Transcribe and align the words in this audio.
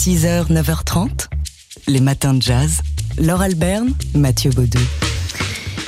6h, 0.00 0.50
9h30, 0.50 1.26
les 1.86 2.00
matins 2.00 2.32
de 2.32 2.40
jazz. 2.40 2.80
Laure 3.18 3.42
Alberne, 3.42 3.92
Mathieu 4.14 4.50
Baudou. 4.50 4.78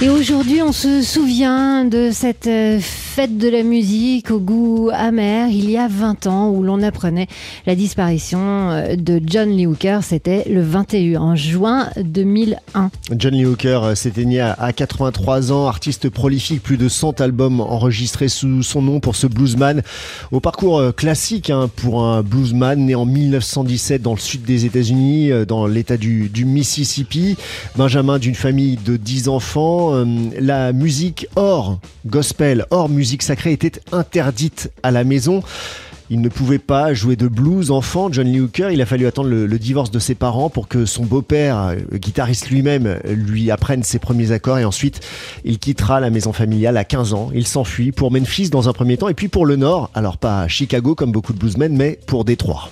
Et 0.02 0.10
aujourd'hui, 0.10 0.60
on 0.60 0.72
se 0.72 1.00
souvient 1.00 1.86
de 1.86 2.10
cette 2.12 2.46
euh, 2.46 2.78
fête 3.12 3.36
de 3.36 3.50
la 3.50 3.62
musique 3.62 4.30
au 4.30 4.38
goût 4.38 4.88
amer, 4.90 5.50
il 5.50 5.70
y 5.70 5.76
a 5.76 5.86
20 5.86 6.26
ans, 6.28 6.48
où 6.48 6.62
l'on 6.62 6.82
apprenait 6.82 7.26
la 7.66 7.74
disparition 7.74 8.70
euh, 8.70 8.96
de 8.96 9.20
John 9.22 9.50
Lee 9.50 9.66
Hooker. 9.66 9.98
C'était 10.00 10.44
le 10.48 10.62
21 10.62 11.34
juin 11.34 11.90
2001. 12.02 12.90
John 13.14 13.34
Lee 13.34 13.44
Hooker 13.44 13.80
euh, 13.84 13.94
s'éteignait 13.94 14.40
à 14.40 14.72
83 14.74 15.52
ans, 15.52 15.66
artiste 15.66 16.08
prolifique, 16.08 16.62
plus 16.62 16.78
de 16.78 16.88
100 16.88 17.20
albums 17.20 17.60
enregistrés 17.60 18.28
sous 18.28 18.62
son 18.62 18.80
nom 18.80 18.98
pour 18.98 19.14
ce 19.14 19.26
bluesman. 19.26 19.82
Au 20.30 20.40
parcours 20.40 20.78
euh, 20.78 20.92
classique 20.92 21.50
hein, 21.50 21.68
pour 21.76 22.02
un 22.02 22.22
bluesman 22.22 22.80
né 22.80 22.94
en 22.94 23.04
1917 23.04 24.00
dans 24.00 24.14
le 24.14 24.20
sud 24.20 24.44
des 24.44 24.64
États-Unis, 24.64 25.32
dans 25.46 25.66
l'état 25.66 25.98
du, 25.98 26.30
du, 26.30 26.46
Mississippi. 26.46 27.36
Benjamin 27.76 28.18
d'une 28.18 28.34
famille 28.34 28.78
de 28.82 28.96
10 28.96 29.28
enfants. 29.28 30.02
La 30.40 30.72
musique 30.72 31.26
hors 31.36 31.78
gospel, 32.06 32.64
hors 32.70 32.88
musique 32.88 33.01
musique 33.02 33.24
sacrée 33.24 33.50
était 33.50 33.80
interdite 33.90 34.70
à 34.84 34.92
la 34.92 35.02
maison. 35.02 35.42
Il 36.08 36.20
ne 36.20 36.28
pouvait 36.28 36.60
pas 36.60 36.94
jouer 36.94 37.16
de 37.16 37.26
blues 37.26 37.72
enfant, 37.72 38.12
John 38.12 38.28
Lee 38.28 38.38
Hooker. 38.38 38.70
Il 38.70 38.80
a 38.80 38.86
fallu 38.86 39.08
attendre 39.08 39.28
le, 39.28 39.58
divorce 39.58 39.90
de 39.90 39.98
ses 39.98 40.14
parents 40.14 40.50
pour 40.50 40.68
que 40.68 40.86
son 40.86 41.04
beau-père, 41.04 41.58
euh, 41.58 41.98
guitariste 41.98 42.48
lui-même, 42.48 43.00
lui 43.04 43.50
apprenne 43.50 43.82
ses 43.82 43.98
premiers 43.98 44.30
accords. 44.30 44.58
Et 44.58 44.64
ensuite, 44.64 45.00
il 45.44 45.58
quittera 45.58 45.98
la 45.98 46.10
maison 46.10 46.32
familiale 46.32 46.76
à 46.76 46.84
15 46.84 47.12
ans. 47.12 47.32
Il 47.34 47.48
s'enfuit 47.48 47.90
pour 47.90 48.12
Memphis 48.12 48.50
dans 48.50 48.68
un 48.68 48.72
premier 48.72 48.96
temps 48.96 49.08
et 49.08 49.14
puis 49.14 49.26
pour 49.26 49.46
le 49.46 49.56
Nord. 49.56 49.90
Alors 49.94 50.16
pas 50.16 50.46
Chicago 50.46 50.94
comme 50.94 51.10
beaucoup 51.10 51.32
de 51.32 51.38
bluesmen, 51.38 51.76
mais 51.76 51.98
pour 52.06 52.24
Détroit. 52.24 52.70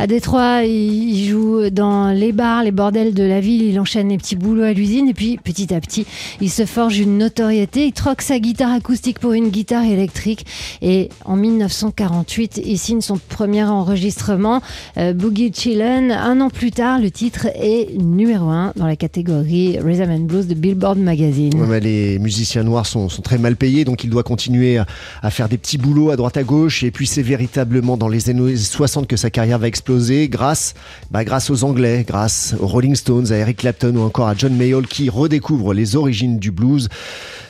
À 0.00 0.06
Détroit, 0.06 0.62
il 0.64 1.26
joue 1.28 1.68
dans 1.68 2.08
les 2.08 2.32
bars, 2.32 2.64
les 2.64 2.70
bordels 2.70 3.12
de 3.12 3.22
la 3.22 3.38
ville. 3.40 3.60
Il 3.60 3.78
enchaîne 3.78 4.08
les 4.08 4.16
petits 4.16 4.34
boulots 4.34 4.62
à 4.62 4.72
l'usine. 4.72 5.08
Et 5.08 5.12
puis, 5.12 5.36
petit 5.36 5.74
à 5.74 5.80
petit, 5.82 6.06
il 6.40 6.48
se 6.48 6.64
forge 6.64 6.98
une 6.98 7.18
notoriété. 7.18 7.84
Il 7.84 7.92
troque 7.92 8.22
sa 8.22 8.38
guitare 8.38 8.72
acoustique 8.72 9.18
pour 9.18 9.34
une 9.34 9.50
guitare 9.50 9.84
électrique. 9.84 10.46
Et 10.80 11.10
en 11.26 11.36
1948, 11.36 12.62
il 12.64 12.78
signe 12.78 13.02
son 13.02 13.18
premier 13.18 13.64
enregistrement, 13.64 14.62
euh, 14.96 15.12
Boogie 15.12 15.52
Chillin. 15.52 16.08
Un 16.10 16.40
an 16.40 16.48
plus 16.48 16.70
tard, 16.70 16.98
le 16.98 17.10
titre 17.10 17.48
est 17.54 17.94
numéro 18.00 18.48
un 18.48 18.72
dans 18.76 18.86
la 18.86 18.96
catégorie 18.96 19.78
Rhythm 19.80 20.10
and 20.10 20.20
Blues 20.20 20.46
de 20.46 20.54
Billboard 20.54 20.98
Magazine. 20.98 21.52
les 21.74 22.18
musiciens 22.18 22.62
noirs 22.62 22.86
sont, 22.86 23.08
très 23.22 23.36
mal 23.36 23.54
payés, 23.54 23.84
donc 23.84 24.02
il 24.02 24.08
doit 24.08 24.22
continuer 24.22 24.78
à, 24.78 24.86
à, 25.22 25.28
faire 25.28 25.50
des 25.50 25.58
petits 25.58 25.76
boulots 25.76 26.08
à 26.08 26.16
droite 26.16 26.38
à 26.38 26.42
gauche. 26.42 26.84
Et 26.84 26.90
puis, 26.90 27.06
c'est 27.06 27.20
véritablement 27.20 27.98
dans 27.98 28.08
les 28.08 28.30
années 28.30 28.56
60 28.56 29.06
que 29.06 29.16
sa 29.18 29.28
carrière 29.28 29.58
va 29.58 29.66
exploser 29.66 29.89
grâce, 30.28 30.74
bah, 31.10 31.24
grâce 31.24 31.50
aux 31.50 31.64
Anglais, 31.64 32.04
grâce 32.06 32.54
aux 32.58 32.66
Rolling 32.66 32.94
Stones, 32.94 33.32
à 33.32 33.36
Eric 33.36 33.58
Clapton 33.58 33.94
ou 33.96 34.02
encore 34.02 34.28
à 34.28 34.34
John 34.36 34.56
Mayall 34.56 34.86
qui 34.86 35.08
redécouvrent 35.08 35.74
les 35.74 35.96
origines 35.96 36.38
du 36.38 36.50
blues. 36.50 36.88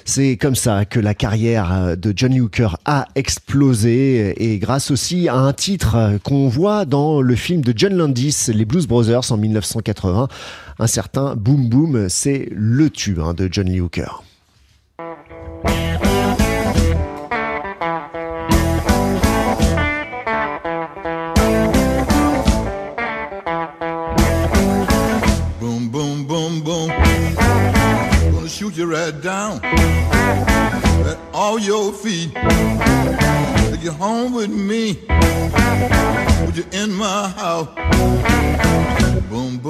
C'est 0.05 0.37
comme 0.37 0.55
ça 0.55 0.85
que 0.85 0.99
la 0.99 1.15
carrière 1.15 1.73
euh, 1.73 1.97
de 1.97 2.13
Johnny 2.17 2.41
Hooker 2.41 2.79
a 2.85 3.07
explosé 3.15 4.35
et 4.43 4.59
grâce 4.59 4.91
aussi 4.91 5.29
à 5.29 5.37
un 5.37 5.53
titre 5.53 6.19
qu'on 6.25 6.49
voit 6.49 6.85
dans 6.85 7.21
le 7.21 7.35
film 7.37 7.61
de 7.61 7.73
John 7.77 7.95
Landis, 7.95 8.47
Les 8.49 8.65
Blues 8.65 8.87
Brothers 8.87 9.31
en 9.31 9.37
1980. 9.37 10.29
Un 10.79 10.87
certain 10.87 11.37
Boom 11.37 11.69
Boom, 11.69 12.09
c'est 12.09 12.49
le 12.51 12.91
tube 12.91 13.21
hein, 13.21 13.35
de 13.35 13.49
John 13.51 13.69
Lee 13.69 13.81
Hooker. 13.81 14.23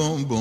Mm-hmm. 0.01 0.41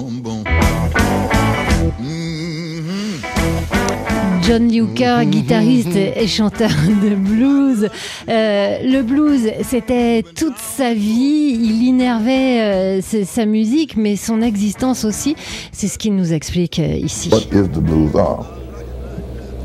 John 4.42 4.70
Lee 4.70 4.80
Hooker, 4.80 5.26
guitariste 5.26 5.98
et 5.98 6.28
chanteur 6.28 6.70
de 6.70 7.14
blues. 7.14 7.90
Euh, 8.30 8.78
le 8.84 9.02
blues, 9.02 9.52
c'était 9.64 10.24
toute 10.24 10.58
sa 10.58 10.94
vie. 10.94 11.58
Il 11.62 11.84
innervait 11.84 12.62
euh, 12.62 13.02
sa 13.02 13.46
musique, 13.46 13.98
mais 13.98 14.16
son 14.16 14.42
existence 14.42 15.04
aussi. 15.04 15.36
C'est 15.74 15.90
ce 15.90 15.98
qu'il 15.98 16.16
nous 16.16 16.32
explique 16.32 16.80
euh, 16.80 16.96
ici. 16.96 17.30
What 17.30 17.40
is 17.52 17.68
the 17.68 17.82
blues 17.82 18.16
are? 18.16 18.46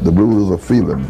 The 0.05 0.11
blues 0.11 0.49
is 0.49 0.53
a 0.53 0.59
feeling. 0.59 1.05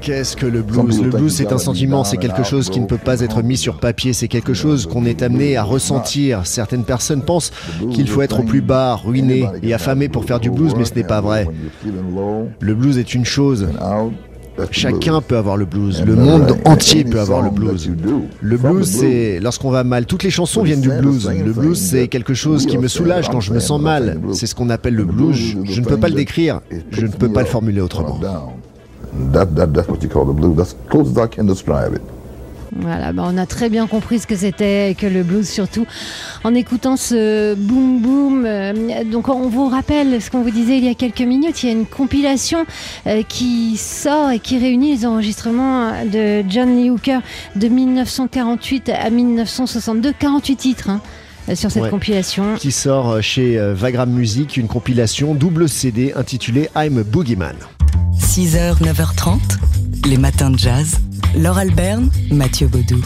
Qu'est-ce 0.00 0.36
que 0.36 0.46
le 0.46 0.62
blues? 0.62 1.00
Le 1.02 1.10
blues, 1.10 1.34
c'est 1.34 1.52
un 1.52 1.58
sentiment, 1.58 2.04
c'est 2.04 2.16
quelque 2.16 2.42
chose 2.42 2.68
qui 2.70 2.80
ne 2.80 2.86
peut 2.86 2.98
pas 2.98 3.20
être 3.20 3.42
mis 3.42 3.56
sur 3.56 3.78
papier, 3.78 4.12
c'est 4.12 4.28
quelque 4.28 4.54
chose 4.54 4.86
qu'on 4.86 5.04
est 5.04 5.22
amené 5.22 5.56
à 5.56 5.62
ressentir. 5.62 6.46
Certaines 6.46 6.84
personnes 6.84 7.22
pensent 7.22 7.52
qu'il 7.90 8.08
faut 8.08 8.22
être 8.22 8.40
au 8.40 8.44
plus 8.44 8.62
bas, 8.62 8.96
ruiné 8.96 9.48
et 9.62 9.74
affamé 9.74 10.08
pour 10.08 10.24
faire 10.24 10.40
du 10.40 10.50
blues, 10.50 10.74
mais 10.76 10.84
ce 10.84 10.94
n'est 10.94 11.04
pas 11.04 11.20
vrai. 11.20 11.46
Le 12.60 12.74
blues 12.74 12.98
est 12.98 13.14
une 13.14 13.24
chose, 13.24 13.68
Chacun 14.70 15.20
peut 15.20 15.36
avoir 15.36 15.56
le 15.56 15.64
blues. 15.64 16.02
Le 16.04 16.14
monde 16.14 16.56
entier 16.64 17.04
peut 17.04 17.20
avoir 17.20 17.42
le 17.42 17.50
blues. 17.50 17.90
Le 18.40 18.56
blues, 18.56 18.86
c'est 18.86 19.40
lorsqu'on 19.40 19.70
va 19.70 19.84
mal. 19.84 20.06
Toutes 20.06 20.22
les 20.22 20.30
chansons 20.30 20.62
viennent 20.62 20.80
du 20.80 20.90
blues. 20.90 21.28
Le 21.44 21.52
blues, 21.52 21.78
c'est 21.78 22.08
quelque 22.08 22.34
chose 22.34 22.66
qui 22.66 22.78
me 22.78 22.88
soulage 22.88 23.28
quand 23.30 23.40
je 23.40 23.52
me 23.52 23.60
sens 23.60 23.80
mal. 23.80 24.20
C'est 24.32 24.46
ce 24.46 24.54
qu'on 24.54 24.70
appelle 24.70 24.94
le 24.94 25.04
blues. 25.04 25.56
Je 25.64 25.80
ne 25.80 25.86
peux 25.86 25.96
pas 25.98 26.08
le 26.08 26.14
décrire. 26.14 26.60
Je 26.90 27.06
ne 27.06 27.12
peux 27.12 27.28
pas 27.28 27.40
le 27.40 27.46
formuler 27.46 27.80
autrement. 27.80 28.20
Voilà, 32.74 33.12
bah 33.12 33.24
on 33.26 33.36
a 33.36 33.44
très 33.44 33.68
bien 33.68 33.86
compris 33.86 34.18
ce 34.18 34.26
que 34.26 34.36
c'était 34.36 34.96
que 34.98 35.06
le 35.06 35.22
blues, 35.22 35.48
surtout 35.48 35.86
en 36.42 36.54
écoutant 36.54 36.96
ce 36.96 37.54
boom 37.54 38.00
boom. 38.00 38.44
Euh, 38.46 39.04
donc 39.04 39.28
on 39.28 39.48
vous 39.48 39.68
rappelle 39.68 40.22
ce 40.22 40.30
qu'on 40.30 40.42
vous 40.42 40.50
disait 40.50 40.78
il 40.78 40.84
y 40.84 40.88
a 40.88 40.94
quelques 40.94 41.20
minutes, 41.20 41.62
il 41.62 41.66
y 41.66 41.68
a 41.68 41.72
une 41.72 41.86
compilation 41.86 42.64
euh, 43.06 43.22
qui 43.28 43.76
sort 43.76 44.30
et 44.30 44.38
qui 44.38 44.58
réunit 44.58 44.96
les 44.96 45.06
enregistrements 45.06 46.04
de 46.04 46.42
John 46.48 46.74
Lee 46.76 46.90
Hooker 46.90 47.20
de 47.56 47.68
1948 47.68 48.88
à 48.88 49.10
1962, 49.10 50.12
48 50.18 50.56
titres. 50.56 50.88
Hein, 50.88 51.00
sur 51.54 51.72
cette 51.72 51.90
compilation. 51.90 52.54
Qui 52.56 52.70
sort 52.70 53.20
chez 53.20 53.58
euh, 53.58 53.74
Vagram 53.74 54.08
Music, 54.08 54.56
une 54.56 54.68
compilation 54.68 55.34
double 55.34 55.68
CD 55.68 56.12
intitulée 56.14 56.68
I'm 56.76 56.98
a 56.98 57.02
Boogeyman. 57.02 57.56
6h, 58.16 58.80
9h30, 58.80 59.38
les 60.08 60.18
matins 60.18 60.50
de 60.50 60.58
jazz. 60.58 61.00
Laure 61.36 61.58
Alberne, 61.58 62.10
Mathieu 62.30 62.66
Baudou. 62.66 63.00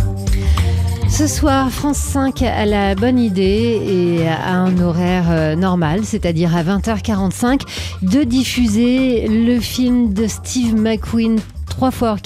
Ce 1.08 1.26
soir, 1.28 1.70
France 1.70 1.98
5 1.98 2.42
a 2.42 2.66
la 2.66 2.94
bonne 2.94 3.18
idée 3.18 3.80
et 4.20 4.28
à 4.28 4.54
un 4.54 4.78
horaire 4.80 5.26
euh, 5.30 5.54
normal, 5.54 6.00
c'est-à-dire 6.04 6.56
à 6.56 6.64
20h45, 6.64 7.60
de 8.02 8.24
diffuser 8.24 9.28
le 9.28 9.60
film 9.60 10.12
de 10.12 10.26
Steve 10.26 10.74
McQueen 10.74 11.38
trois 11.76 11.90
fois 11.90 12.16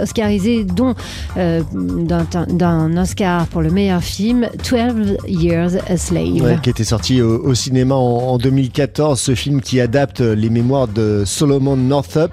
oscarisé, 0.00 0.64
dont 0.64 0.94
euh, 1.36 1.62
d'un 1.72 2.96
Oscar 2.96 3.46
pour 3.46 3.62
le 3.62 3.70
meilleur 3.70 4.02
film, 4.02 4.48
12 4.68 5.18
Years 5.28 5.76
a 5.88 5.96
Slave. 5.96 6.60
qui 6.62 6.70
était 6.70 6.82
sorti 6.82 7.22
au, 7.22 7.54
cinéma 7.54 7.94
en, 7.94 8.38
2014, 8.38 9.20
ce 9.20 9.36
film 9.36 9.60
qui 9.60 9.80
adapte 9.80 10.20
les 10.20 10.50
mémoires 10.50 10.88
de 10.88 11.22
Solomon 11.24 11.76
Northup, 11.76 12.32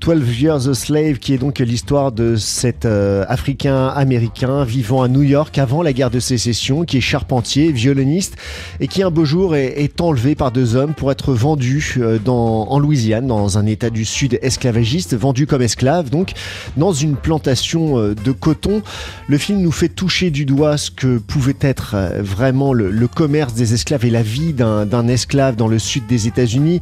12 0.00 0.40
Years 0.40 0.68
a 0.68 0.74
Slave, 0.74 1.18
qui 1.18 1.34
est 1.34 1.38
donc 1.38 1.58
l'histoire 1.58 2.12
de 2.12 2.36
cet 2.36 2.86
euh, 2.86 3.26
Africain 3.28 3.88
américain 3.88 4.64
vivant 4.64 5.02
à 5.02 5.08
New 5.08 5.22
York 5.22 5.58
avant 5.58 5.82
la 5.82 5.92
guerre 5.92 6.10
de 6.10 6.20
sécession, 6.20 6.84
qui 6.84 6.96
est 6.96 7.02
charpentier, 7.02 7.72
violoniste, 7.72 8.36
et 8.80 8.88
qui 8.88 9.02
un 9.02 9.10
beau 9.10 9.26
jour 9.26 9.54
est, 9.54 10.00
enlevé 10.00 10.34
par 10.34 10.50
deux 10.50 10.76
hommes 10.76 10.94
pour 10.94 11.12
être 11.12 11.32
vendu 11.34 11.96
euh, 11.98 12.18
en 12.26 12.78
Louisiane, 12.78 13.26
dans 13.26 13.58
un 13.58 13.66
état 13.66 13.90
du 13.90 14.06
sud 14.06 14.38
esclavagiste, 14.40 15.14
vendu 15.14 15.46
comme 15.46 15.62
esclave 15.62 16.05
donc 16.10 16.32
dans 16.76 16.92
une 16.92 17.16
plantation 17.16 17.98
euh, 17.98 18.14
de 18.14 18.32
coton. 18.32 18.82
Le 19.28 19.38
film 19.38 19.60
nous 19.60 19.72
fait 19.72 19.88
toucher 19.88 20.30
du 20.30 20.44
doigt 20.44 20.76
ce 20.76 20.90
que 20.90 21.18
pouvait 21.18 21.56
être 21.60 21.94
euh, 21.94 22.22
vraiment 22.22 22.72
le, 22.72 23.06
commerce 23.06 23.54
des 23.54 23.72
esclaves 23.72 24.04
et 24.04 24.10
la 24.10 24.22
vie 24.22 24.52
d'un 24.52 25.08
esclave 25.08 25.56
dans 25.56 25.68
le 25.68 25.78
sud 25.78 26.06
des 26.06 26.26
États-Unis. 26.26 26.80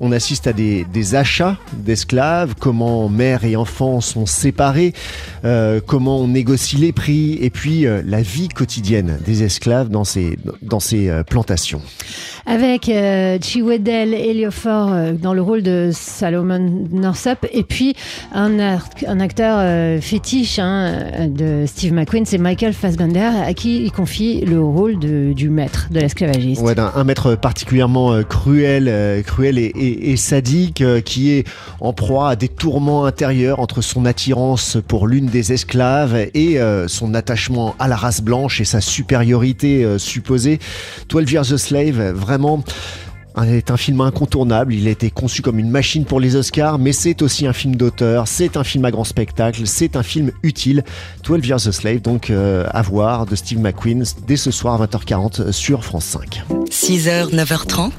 On 0.00 0.10
assiste 0.10 0.46
à 0.46 0.52
des, 0.52 1.14
achats 1.14 1.56
d'esclaves, 1.74 2.54
comment 2.58 3.08
mère 3.08 3.44
et 3.44 3.56
enfants 3.56 4.00
sont 4.00 4.26
séparés, 4.26 4.94
euh, 5.44 5.80
comment 5.86 6.18
on 6.18 6.28
négocie 6.28 6.76
les 6.76 6.92
prix 6.92 7.34
et 7.40 7.50
puis 7.50 7.86
la 8.04 8.22
vie 8.22 8.48
quotidienne 8.48 9.18
des 9.24 9.42
esclaves 9.42 9.88
dans 9.88 10.04
ces, 10.04 10.38
dans 10.62 10.80
ces 10.80 11.10
plantations. 11.28 11.82
Avec 12.46 12.84
Chiwetel 12.84 14.14
Ejiofor 14.14 15.12
dans 15.20 15.34
le 15.34 15.42
rôle 15.42 15.62
de 15.62 15.90
Salomon 15.92 16.88
Northup 16.90 17.46
et 17.52 17.62
puis 17.62 17.94
un 18.32 18.58
un 19.06 19.20
acteur 19.20 19.58
euh, 19.60 20.00
fétiche 20.00 20.58
hein, 20.58 21.28
de 21.28 21.64
Steve 21.66 21.92
McQueen, 21.92 22.26
c'est 22.26 22.38
Michael 22.38 22.72
Fassbender, 22.72 23.30
à 23.44 23.54
qui 23.54 23.82
il 23.82 23.92
confie 23.92 24.40
le 24.40 24.60
rôle 24.60 24.98
du 24.98 25.48
maître, 25.48 25.88
de 25.90 26.00
l'esclavagiste. 26.00 26.62
Un, 26.94 27.04
maître 27.04 27.34
particulièrement 27.34 28.12
euh, 28.12 28.22
cruel, 28.22 28.88
euh, 28.88 29.22
cruel 29.22 29.58
et, 29.58 29.72
et, 29.76 30.16
sadique, 30.16 30.82
qui 31.04 31.32
est 31.32 31.46
en 31.80 31.92
proie 31.92 32.30
à 32.30 32.36
des 32.36 32.48
tourments 32.48 33.04
intérieurs 33.04 33.60
entre 33.60 33.82
son 33.82 34.04
attirance 34.04 34.78
pour 34.86 35.06
l'une 35.06 35.26
des 35.26 35.52
esclaves 35.52 36.16
et 36.34 36.58
son 36.86 37.14
attachement 37.14 37.74
à 37.78 37.88
la 37.88 37.96
race 37.96 38.20
blanche 38.20 38.60
et 38.60 38.64
sa 38.64 38.80
supériorité 38.80 39.86
supposée. 39.98 40.58
12 41.08 41.32
Years 41.32 41.52
a 41.52 41.58
Slave, 41.58 42.12
vraiment 42.12 42.62
est 43.44 43.70
un 43.70 43.76
film 43.76 44.00
incontournable, 44.00 44.74
il 44.74 44.88
a 44.88 44.90
été 44.90 45.10
conçu 45.10 45.42
comme 45.42 45.58
une 45.58 45.70
machine 45.70 46.04
pour 46.04 46.20
les 46.20 46.36
Oscars, 46.36 46.78
mais 46.78 46.92
c'est 46.92 47.22
aussi 47.22 47.46
un 47.46 47.52
film 47.52 47.76
d'auteur, 47.76 48.28
c'est 48.28 48.56
un 48.56 48.64
film 48.64 48.84
à 48.84 48.90
grand 48.90 49.04
spectacle, 49.04 49.62
c'est 49.66 49.96
un 49.96 50.02
film 50.02 50.32
utile. 50.42 50.84
12 51.24 51.46
Years 51.46 51.68
a 51.68 51.72
Slave, 51.72 52.00
donc 52.00 52.30
euh, 52.30 52.66
à 52.70 52.82
voir, 52.82 53.26
de 53.26 53.36
Steve 53.36 53.58
McQueen, 53.58 54.04
dès 54.26 54.36
ce 54.36 54.50
soir 54.50 54.80
à 54.80 54.86
20h40 54.86 55.52
sur 55.52 55.84
France 55.84 56.04
5. 56.06 56.44
6h, 56.70 57.34
9h30, 57.34 57.90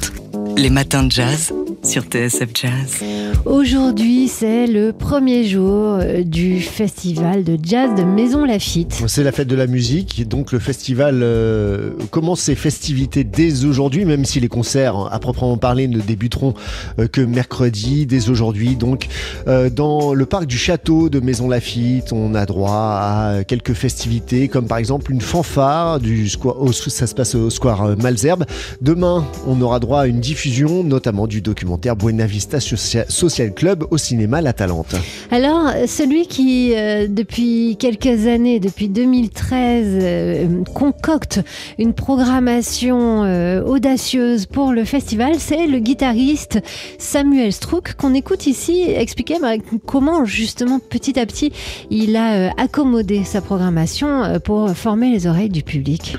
les 0.58 0.70
matins 0.70 1.04
de 1.04 1.12
jazz 1.12 1.54
sur 1.88 2.04
TSF 2.04 2.50
Jazz. 2.54 3.04
Aujourd'hui, 3.46 4.28
c'est 4.28 4.68
le 4.68 4.92
premier 4.92 5.46
jour 5.46 6.00
euh, 6.02 6.24
du 6.24 6.60
festival 6.60 7.46
de 7.46 7.58
jazz 7.62 7.96
de 7.96 8.04
Maison 8.04 8.44
Lafitte. 8.44 9.04
C'est 9.08 9.24
la 9.24 9.32
fête 9.32 9.48
de 9.48 9.56
la 9.56 9.68
musique, 9.68 10.28
donc 10.28 10.52
le 10.52 10.60
festival 10.60 11.22
euh, 11.24 11.92
commence 12.12 12.42
ses 12.42 12.56
festivités 12.56 13.24
dès 13.24 13.64
aujourd'hui, 13.64 14.04
même 14.04 14.26
si 14.26 14.42
les 14.42 14.50
concerts 14.50 15.08
à 15.14 15.20
proprement 15.20 15.58
parler 15.58 15.88
ne 15.88 16.02
débuteront 16.02 16.56
euh, 17.00 17.08
que 17.08 17.22
mercredi, 17.22 18.06
dès 18.06 18.30
aujourd'hui. 18.30 18.76
Donc, 18.76 19.08
dans 19.46 20.14
le 20.14 20.26
parc 20.26 20.46
du 20.46 20.58
château 20.58 21.10
de 21.10 21.20
Maison 21.22 21.48
Lafitte, 21.48 22.12
on 22.12 22.36
a 22.36 22.46
droit 22.46 22.72
à 22.72 23.44
quelques 23.48 23.74
festivités, 23.74 24.50
comme 24.50 24.68
par 24.68 24.78
exemple 24.78 25.12
une 25.12 25.22
fanfare 25.22 26.00
du 26.00 26.28
square, 26.28 26.56
ça 26.74 27.08
se 27.08 27.16
passe 27.16 27.36
au 27.36 27.50
square 27.50 27.96
Malzerbe. 27.98 28.46
Demain, 28.82 29.26
on 29.46 29.62
aura 29.62 29.80
droit 29.80 30.02
à 30.02 30.08
une 30.08 30.20
diffusion, 30.20 30.84
notamment 30.84 31.28
du 31.28 31.42
documentaire 31.42 31.77
Buena 31.96 32.26
Vista 32.26 32.60
Social 32.60 33.54
Club 33.54 33.86
au 33.92 33.98
cinéma 33.98 34.42
La 34.42 34.54
Talente. 34.54 34.96
Alors, 35.32 35.72
celui 35.88 36.28
qui, 36.28 36.74
euh, 36.76 37.08
depuis 37.08 37.78
quelques 37.80 38.28
années, 38.28 38.60
depuis 38.60 38.90
2013, 38.90 40.00
euh, 40.02 40.64
concocte 40.74 41.42
une 41.78 41.94
programmation 41.94 43.24
euh, 43.24 43.62
audacieuse 43.64 44.46
pour 44.46 44.74
le 44.74 44.84
festival, 44.84 45.36
c'est 45.38 45.68
le 45.68 45.80
guitariste 45.80 46.60
Samuel 46.98 47.54
Strouk, 47.54 47.94
qu'on 47.94 48.14
écoute 48.14 48.48
ici 48.48 48.84
expliquer 48.88 49.36
bah, 49.42 49.54
comment, 49.86 50.26
justement, 50.26 50.80
petit 50.80 51.20
à 51.20 51.26
petit, 51.26 51.52
il 51.90 52.16
a 52.16 52.52
accommodé 52.58 53.24
sa 53.24 53.42
programmation 53.42 54.40
pour 54.44 54.72
former 54.72 55.12
les 55.12 55.28
oreilles 55.28 55.50
du 55.50 55.64
public. 55.64 56.16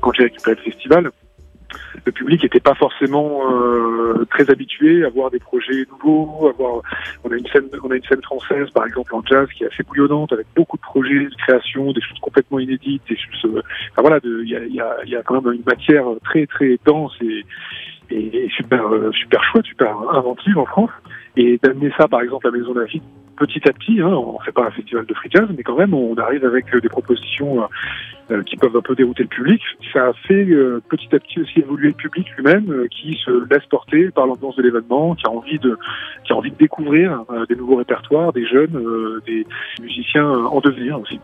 Quand 0.00 0.12
j'ai 0.14 0.24
récupéré 0.24 0.56
le 0.56 0.70
festival, 0.70 1.10
le 2.04 2.12
public 2.12 2.42
n'était 2.42 2.60
pas 2.60 2.74
forcément 2.74 3.50
euh, 3.50 4.24
très 4.30 4.50
habitué 4.50 5.04
à 5.04 5.08
voir 5.08 5.30
des 5.30 5.38
projets 5.38 5.86
nouveaux. 5.90 6.48
À 6.48 6.52
voir, 6.52 6.82
on 7.24 7.30
a 7.30 7.36
une 7.36 7.46
scène, 7.46 7.68
on 7.82 7.90
a 7.90 7.96
une 7.96 8.04
scène 8.04 8.22
française, 8.22 8.68
par 8.70 8.86
exemple 8.86 9.14
en 9.14 9.22
jazz, 9.24 9.48
qui 9.56 9.64
est 9.64 9.68
assez 9.68 9.82
bouillonnante, 9.82 10.32
avec 10.32 10.46
beaucoup 10.56 10.76
de 10.76 10.82
projets 10.82 11.24
de 11.24 11.34
création, 11.36 11.92
des 11.92 12.00
choses 12.00 12.18
complètement 12.20 12.58
inédites. 12.58 13.02
Des 13.08 13.16
choses, 13.16 13.56
euh, 13.56 13.62
enfin 13.92 14.02
voilà, 14.02 14.18
il 14.24 14.48
y 14.48 14.56
a, 14.56 14.64
y, 14.64 14.80
a, 14.80 15.04
y 15.04 15.16
a 15.16 15.22
quand 15.22 15.40
même 15.40 15.52
une 15.52 15.64
matière 15.66 16.04
très 16.24 16.46
très 16.46 16.78
dense 16.84 17.12
et, 17.20 17.44
et 18.10 18.48
super 18.56 18.86
euh, 18.92 19.12
super 19.12 19.42
chouette, 19.44 19.66
super 19.66 19.96
inventive 20.12 20.58
en 20.58 20.66
France. 20.66 20.90
Et 21.36 21.58
d'amener 21.62 21.90
ça, 21.96 22.08
par 22.08 22.20
exemple, 22.20 22.46
à 22.48 22.50
Maison 22.50 22.74
de 22.74 22.80
la 22.80 22.86
Vie, 22.86 23.00
petit 23.36 23.66
à 23.66 23.72
petit, 23.72 24.00
hein, 24.00 24.08
on 24.08 24.38
ne 24.38 24.44
fait 24.44 24.52
pas 24.52 24.66
un 24.66 24.70
festival 24.70 25.06
de 25.06 25.14
free 25.14 25.30
jazz, 25.32 25.48
mais 25.56 25.62
quand 25.62 25.76
même, 25.76 25.94
on 25.94 26.14
arrive 26.16 26.44
avec 26.44 26.76
des 26.76 26.88
propositions 26.90 27.62
euh, 28.30 28.42
qui 28.44 28.56
peuvent 28.56 28.76
un 28.76 28.80
peu 28.82 28.94
dérouter 28.94 29.24
le 29.24 29.28
public. 29.28 29.60
Ça 29.92 30.08
a 30.08 30.12
fait 30.28 30.46
euh, 30.48 30.80
petit 30.88 31.08
à 31.12 31.18
petit 31.18 31.40
aussi 31.40 31.58
évoluer 31.58 31.88
le 31.88 31.94
public 31.94 32.26
lui-même, 32.36 32.70
euh, 32.70 32.86
qui 32.88 33.18
se 33.24 33.30
laisse 33.52 33.64
porter 33.68 34.10
par 34.10 34.26
l'ambiance 34.26 34.54
de 34.54 34.62
l'événement, 34.62 35.16
qui 35.16 35.26
a 35.26 35.30
envie 35.30 35.58
de, 35.58 35.76
qui 36.24 36.32
a 36.32 36.36
envie 36.36 36.52
de 36.52 36.56
découvrir 36.56 37.24
des 37.48 37.56
nouveaux 37.56 37.76
répertoires, 37.76 38.32
des 38.32 38.46
jeunes, 38.46 39.20
des 39.26 39.44
musiciens 39.80 40.28
en 40.28 40.60
devenir 40.60 41.00
aussi. 41.00 41.18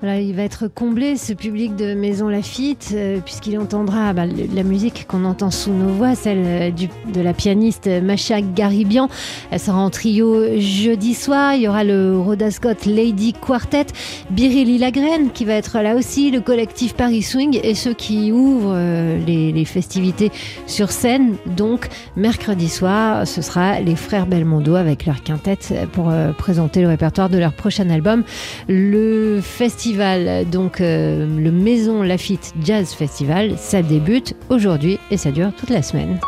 Il 0.00 0.36
va 0.36 0.42
être 0.42 0.68
comblé 0.68 1.16
ce 1.16 1.32
public 1.32 1.74
de 1.74 1.94
Maison 1.94 2.28
Lafitte 2.28 2.94
puisqu'il 3.24 3.58
entendra 3.58 4.12
bah, 4.12 4.26
la 4.26 4.62
musique 4.62 5.08
qu'on 5.08 5.24
entend 5.24 5.50
sous 5.50 5.72
nos 5.72 5.88
voix, 5.88 6.14
celle 6.14 6.72
de 6.72 7.20
la 7.20 7.32
pianiste 7.32 7.88
Macha 8.02 8.40
Garibian. 8.40 9.08
Elle 9.50 9.58
sera 9.58 9.78
en 9.78 9.90
trio 9.90 10.56
jeudi 10.60 11.14
soir. 11.14 11.54
Il 11.54 11.62
y 11.62 11.68
aura 11.68 11.82
le 11.82 12.16
Rhoda 12.16 12.52
Scott 12.52 12.86
Lady 12.86 13.32
Quartet, 13.32 13.86
Birili 14.30 14.78
Lagraine 14.78 15.32
qui 15.32 15.44
va 15.44 15.54
être 15.54 15.80
là 15.80 15.96
aussi, 15.96 16.27
le 16.30 16.40
collectif 16.40 16.94
Paris 16.94 17.22
Swing 17.22 17.58
et 17.62 17.74
ceux 17.74 17.94
qui 17.94 18.32
ouvrent 18.32 18.74
euh, 18.74 19.18
les, 19.24 19.64
festivités 19.64 20.30
sur 20.66 20.90
scène. 20.90 21.36
Donc, 21.46 21.88
mercredi 22.16 22.68
soir, 22.68 23.26
ce 23.26 23.42
sera 23.42 23.80
les 23.80 23.96
frères 23.96 24.26
Belmondo 24.26 24.74
avec 24.74 25.04
leur 25.06 25.22
quintette 25.22 25.74
pour 25.92 26.08
euh, 26.08 26.32
présenter 26.32 26.80
le 26.80 26.88
répertoire 26.88 27.28
de 27.28 27.38
leur 27.38 27.52
prochain 27.52 27.90
album. 27.90 28.24
Le 28.68 29.40
festival, 29.42 30.48
donc 30.48 30.80
euh, 30.80 31.26
le 31.38 31.50
Maison 31.50 32.02
Lafitte 32.02 32.54
Jazz 32.62 32.92
Festival, 32.92 33.56
ça 33.58 33.82
débute 33.82 34.34
aujourd'hui 34.48 34.98
et 35.10 35.16
ça 35.16 35.30
dure 35.30 35.52
toute 35.56 35.70
la 35.70 35.82
semaine. 35.82 36.18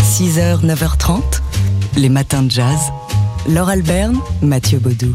6h, 0.00 0.64
9h30, 0.64 1.20
les 1.96 2.08
matins 2.08 2.42
de 2.42 2.50
jazz. 2.50 2.78
Laure 3.48 3.68
Alberne, 3.68 4.18
Mathieu 4.42 4.78
Baudou. 4.78 5.14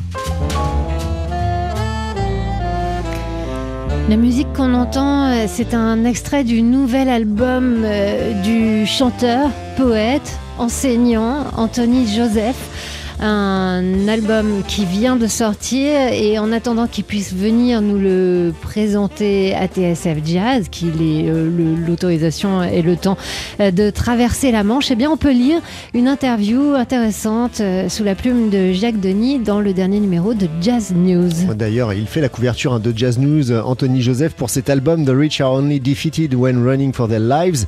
La 4.12 4.18
musique 4.18 4.52
qu'on 4.52 4.74
entend, 4.74 5.28
euh, 5.28 5.46
c'est 5.48 5.74
un 5.74 6.04
extrait 6.04 6.44
du 6.44 6.64
nouvel 6.64 7.08
album 7.08 7.84
euh, 7.86 8.34
du 8.44 8.86
chanteur, 8.86 9.50
poète, 9.78 10.38
enseignant 10.58 11.46
Anthony 11.56 12.14
Joseph 12.14 13.01
un 13.22 14.08
album 14.08 14.64
qui 14.68 14.86
vient 14.86 15.16
de 15.16 15.28
sortir 15.28 16.12
et 16.12 16.40
en 16.40 16.52
attendant 16.52 16.88
qu'il 16.88 17.04
puisse 17.04 17.34
venir 17.34 17.82
nous 17.82 18.00
le 18.00 18.52
présenter 18.62 19.54
à 19.54 19.68
TSF 19.68 20.18
Jazz, 20.26 20.68
qu'il 20.70 21.02
ait 21.02 21.30
euh, 21.30 21.50
l'autorisation 21.88 22.64
et 22.64 22.82
le 22.82 22.96
temps 22.96 23.18
euh, 23.60 23.70
de 23.72 23.90
traverser 23.92 24.52
la 24.52 24.64
Manche, 24.64 24.90
eh 24.92 24.96
bien 24.96 25.10
on 25.10 25.18
peut 25.18 25.32
lire 25.32 25.62
une 25.94 26.08
interview 26.08 26.74
intéressante 26.74 27.62
euh, 27.62 27.90
sous 27.90 28.04
la 28.04 28.16
plume 28.16 28.50
de 28.50 28.74
Jacques 28.74 29.00
Denis 29.00 29.40
dans 29.40 29.62
le 29.62 29.74
dernier 29.74 30.00
numéro 30.00 30.34
de 30.34 30.48
Jazz 30.62 30.92
News. 30.96 31.54
D'ailleurs, 31.56 31.94
il 31.94 32.08
fait 32.08 32.22
la 32.22 32.30
couverture 32.30 32.74
hein, 32.74 32.80
de 32.80 32.92
Jazz 32.96 33.20
News, 33.20 33.52
Anthony 33.52 34.02
Joseph, 34.02 34.34
pour 34.34 34.50
cet 34.50 34.70
album 34.70 35.06
The 35.06 35.12
Rich 35.14 35.42
Are 35.42 35.54
Only 35.54 35.80
Defeated 35.80 36.34
When 36.34 36.64
Running 36.64 36.92
for 36.94 37.08
Their 37.08 37.20
Lives 37.20 37.68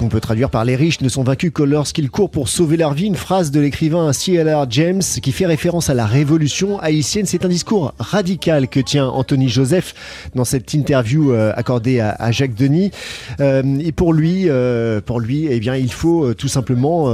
qu'on 0.00 0.08
peut 0.08 0.20
traduire 0.20 0.48
par 0.48 0.64
les 0.64 0.76
riches 0.76 1.02
ne 1.02 1.10
sont 1.10 1.22
vaincus 1.22 1.50
que 1.52 1.62
lorsqu'ils 1.62 2.08
courent 2.08 2.30
pour 2.30 2.48
sauver 2.48 2.78
leur 2.78 2.94
vie, 2.94 3.04
une 3.04 3.16
phrase 3.16 3.50
de 3.50 3.60
l'écrivain 3.60 4.14
C.L.R. 4.14 4.64
James 4.70 5.02
qui 5.02 5.30
fait 5.30 5.44
référence 5.44 5.90
à 5.90 5.94
la 5.94 6.06
révolution 6.06 6.80
haïtienne. 6.80 7.26
C'est 7.26 7.44
un 7.44 7.48
discours 7.48 7.92
radical 7.98 8.68
que 8.68 8.80
tient 8.80 9.08
Anthony 9.08 9.50
Joseph 9.50 10.30
dans 10.34 10.46
cette 10.46 10.72
interview 10.72 11.32
euh, 11.32 11.52
accordée 11.54 12.00
à, 12.00 12.30
Jacques 12.30 12.54
Denis. 12.54 12.92
Euh, 13.40 13.62
et 13.78 13.92
pour 13.92 14.14
lui, 14.14 14.48
euh, 14.48 15.02
pour 15.02 15.20
lui, 15.20 15.48
eh 15.50 15.60
bien, 15.60 15.76
il 15.76 15.92
faut 15.92 16.32
tout 16.32 16.48
simplement 16.48 17.12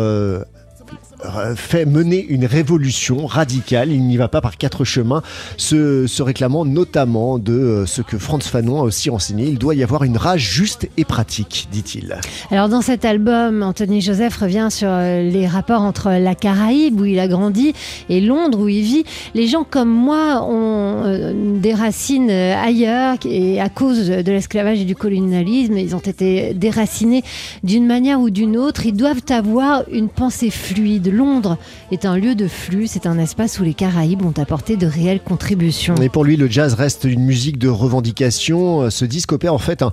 fait 1.57 1.87
mener 1.87 2.25
une 2.29 2.45
révolution 2.45 3.27
radicale. 3.27 3.93
Il 3.93 4.03
n'y 4.03 4.17
va 4.17 4.29
pas 4.29 4.41
par 4.41 4.57
quatre 4.57 4.85
chemins, 4.85 5.23
se, 5.57 6.23
réclamant 6.23 6.65
notamment 6.65 7.39
de 7.39 7.53
euh, 7.53 7.87
ce 7.87 8.03
que 8.03 8.19
Franz 8.19 8.49
Fanon 8.49 8.81
a 8.81 8.83
aussi 8.83 9.11
enseigné. 9.11 9.47
Il 9.47 9.59
doit 9.59 9.75
y 9.75 9.83
avoir 9.83 10.03
une 10.03 10.17
rage 10.17 10.51
juste 10.51 10.89
et 10.97 11.05
pratique, 11.05 11.69
dit-il. 11.71 12.17
Alors 12.51 12.69
dans 12.69 12.83
cet 12.83 13.05
album, 13.05 13.63
Anthony 13.63 14.01
Joseph 14.01 14.37
revient 14.37 14.69
sur 14.71 14.89
euh, 14.91 15.23
les 15.23 15.47
rapports 15.47 15.83
entre 15.83 16.11
la 16.11 16.35
Caraïbe 16.35 17.01
où 17.01 17.05
il 17.05 17.19
a 17.19 17.29
grandi 17.29 17.75
et 18.09 18.21
Londres 18.21 18.61
où 18.61 18.69
il 18.69 18.83
vit. 18.83 19.05
Les 19.35 19.47
gens 19.47 19.65
comme 19.65 19.91
moi 19.91 20.43
ont 20.43 21.03
euh, 21.05 21.33
des 21.61 21.75
racines 21.75 22.31
ailleurs 22.31 23.17
et 23.25 23.61
à 23.61 23.69
cause 23.69 24.09
de 24.09 24.33
l'esclavage 24.33 24.81
et 24.81 24.85
du 24.85 24.97
colonialisme, 24.97 25.77
ils 25.77 25.95
ont 25.95 26.01
été 26.01 26.55
déracinés 26.55 27.23
d'une 27.63 27.87
manière 27.87 28.21
ou 28.21 28.31
d'une 28.31 28.57
autre. 28.57 28.87
Ils 28.87 28.97
doivent 28.97 29.23
avoir 29.31 29.85
une 29.91 30.09
pensée 30.09 30.51
fluide 30.51 31.13
Londres 31.17 31.57
est 31.91 32.05
un 32.05 32.17
lieu 32.17 32.35
de 32.35 32.47
flux, 32.47 32.87
c'est 32.87 33.07
un 33.07 33.19
espace 33.19 33.59
où 33.59 33.65
les 33.65 33.75
Caraïbes 33.75 34.23
ont 34.25 34.35
apporté 34.39 34.77
de 34.77 34.87
réelles 34.87 35.21
contributions. 35.21 35.95
Et 35.97 36.09
pour 36.09 36.25
lui, 36.25 36.37
le 36.37 36.49
jazz 36.49 36.75
reste 36.75 37.05
une 37.05 37.25
musique 37.25 37.59
de 37.59 37.69
revendication. 37.69 38.91
Ce 38.91 39.05
disque 39.05 39.33
opère 39.33 39.55
en 39.55 39.59
fait 39.59 39.83
un, 39.83 39.93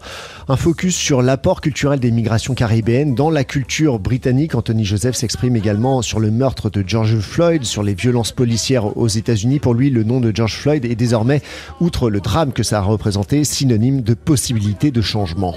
un 0.49 0.57
focus 0.57 0.95
sur 0.95 1.21
l'apport 1.21 1.61
culturel 1.61 1.99
des 1.99 2.11
migrations 2.11 2.53
caribéennes 2.53 3.15
dans 3.15 3.29
la 3.29 3.43
culture 3.45 3.99
britannique. 3.99 4.53
Anthony 4.53 4.83
Joseph 4.83 5.15
s'exprime 5.15 5.55
également 5.55 6.01
sur 6.01 6.19
le 6.19 6.29
meurtre 6.29 6.69
de 6.69 6.83
George 6.85 7.17
Floyd, 7.19 7.63
sur 7.63 7.83
les 7.83 7.93
violences 7.93 8.33
policières 8.33 8.97
aux 8.97 9.07
États-Unis. 9.07 9.59
Pour 9.59 9.73
lui, 9.73 9.89
le 9.89 10.03
nom 10.03 10.19
de 10.19 10.35
George 10.35 10.57
Floyd 10.57 10.83
est 10.83 10.95
désormais, 10.95 11.41
outre 11.79 12.09
le 12.09 12.19
drame 12.19 12.51
que 12.51 12.63
ça 12.63 12.79
a 12.79 12.81
représenté, 12.81 13.45
synonyme 13.45 14.01
de 14.01 14.13
possibilité 14.13 14.91
de 14.91 15.01
changement. 15.01 15.55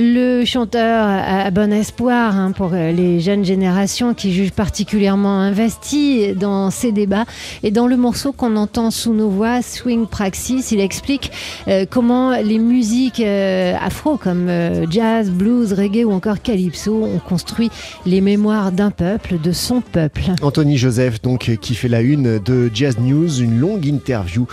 Le 0.00 0.44
chanteur 0.44 1.08
a 1.08 1.50
bon 1.50 1.72
espoir 1.72 2.36
hein, 2.36 2.52
pour 2.52 2.70
les 2.70 3.18
jeunes 3.18 3.44
générations 3.44 4.14
qui 4.14 4.32
jugent 4.32 4.52
particulièrement 4.52 5.40
investis 5.40 6.36
dans 6.36 6.70
ces 6.70 6.92
débats. 6.92 7.24
Et 7.64 7.72
dans 7.72 7.88
le 7.88 7.96
morceau 7.96 8.30
qu'on 8.30 8.54
entend 8.54 8.92
sous 8.92 9.12
nos 9.12 9.28
voix, 9.28 9.60
Swing 9.60 10.06
Praxis, 10.06 10.70
il 10.70 10.78
explique 10.78 11.32
euh, 11.66 11.84
comment 11.90 12.30
les 12.40 12.60
musiques 12.60 13.18
euh, 13.18 13.74
afro 13.80 14.18
comme 14.18 14.48
euh, 14.48 14.86
jazz, 14.88 15.30
blues, 15.30 15.72
reggae 15.72 16.04
ou 16.04 16.12
encore 16.12 16.42
calypso 16.42 17.02
ont 17.02 17.18
construit 17.18 17.70
les 18.06 18.20
mémoires 18.20 18.70
d'un 18.70 18.92
peuple, 18.92 19.40
de 19.40 19.50
son 19.50 19.80
peuple. 19.80 20.22
Anthony 20.42 20.76
Joseph, 20.76 21.20
donc, 21.22 21.56
qui 21.60 21.74
fait 21.74 21.88
la 21.88 22.02
une 22.02 22.38
de 22.38 22.70
Jazz 22.72 22.98
News, 23.00 23.40
une 23.40 23.58
longue 23.58 23.84
interview 23.84 24.46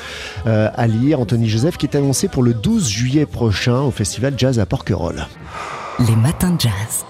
à 0.46 0.88
lire. 0.88 1.20
Anthony 1.20 1.48
Joseph 1.48 1.78
qui 1.78 1.86
est 1.86 1.96
annoncé 1.96 2.30
pour 2.30 2.42
le 2.42 2.56
12 2.56 2.90
juillet 2.90 3.28
prochain 3.28 3.82
au 3.82 3.92
festival 3.92 4.34
Jazz 4.38 4.58
à 4.58 4.66
Porquerolles. 4.66 5.28
Les 6.00 6.16
matins 6.16 6.52
de 6.52 6.62
jazz. 6.62 7.06